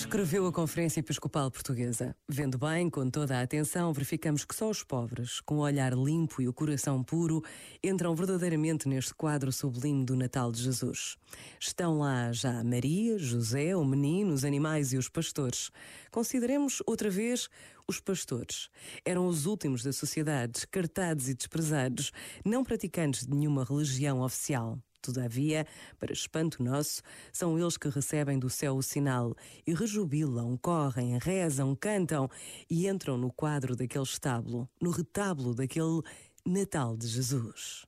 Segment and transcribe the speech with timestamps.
[0.00, 2.16] Escreveu a Conferência Episcopal Portuguesa.
[2.26, 6.40] Vendo bem, com toda a atenção, verificamos que só os pobres, com o olhar limpo
[6.40, 7.44] e o coração puro,
[7.84, 11.18] entram verdadeiramente neste quadro sublime do Natal de Jesus.
[11.60, 15.70] Estão lá já Maria, José, o menino, os animais e os pastores.
[16.10, 17.50] Consideremos outra vez
[17.86, 18.70] os pastores.
[19.04, 22.10] Eram os últimos da sociedade, descartados e desprezados,
[22.42, 24.78] não praticantes de nenhuma religião oficial.
[25.00, 25.66] Todavia,
[25.98, 29.34] para espanto nosso, são eles que recebem do céu o sinal
[29.66, 32.28] e rejubilam, correm, rezam, cantam
[32.68, 36.02] e entram no quadro daquele estábulo, no retábulo daquele
[36.44, 37.84] Natal de Jesus.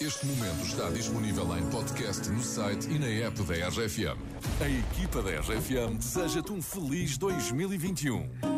[0.00, 4.16] Este momento está disponível em podcast no site e na app da RFM.
[4.60, 8.57] A equipa da RFM deseja-te um feliz 2021.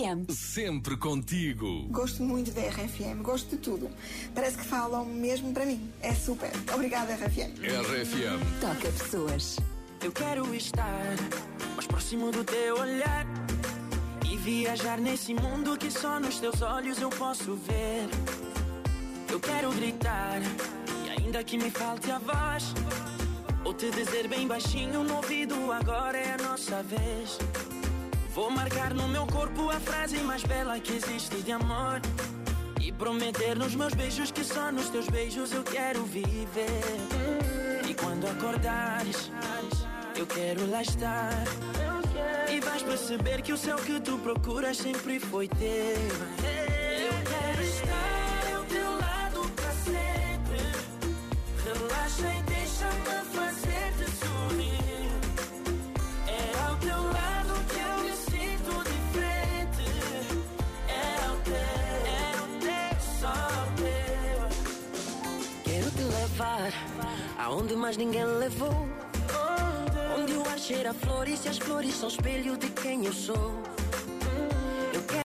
[0.00, 0.32] RFM.
[0.32, 1.86] Sempre contigo.
[1.90, 3.90] Gosto muito da RFM, gosto de tudo.
[4.34, 5.90] Parece que falam mesmo para mim.
[6.00, 6.50] É super.
[6.74, 7.58] Obrigada, RFM.
[7.60, 8.60] RFM.
[8.60, 9.58] Toca pessoas.
[10.02, 11.16] Eu quero estar
[11.74, 13.26] mais próximo do teu olhar
[14.30, 18.08] e viajar nesse mundo que só nos teus olhos eu posso ver.
[19.30, 20.40] Eu quero gritar
[21.06, 22.74] e ainda que me falte a voz,
[23.64, 27.38] ou te dizer bem baixinho no ouvido agora é a nossa vez.
[28.34, 32.00] Vou marcar no meu corpo a frase mais bela que existe de amor.
[32.80, 36.80] E prometer nos meus beijos que só nos teus beijos eu quero viver.
[37.88, 39.32] E quando acordares,
[40.16, 41.44] eu quero lá estar.
[42.48, 46.59] E vais perceber que o céu que tu procuras sempre foi teu.
[67.38, 68.88] Aonde mais ninguém levou.
[70.18, 73.79] Onde o ar cheira a flores e as flores são espelho de quem eu sou.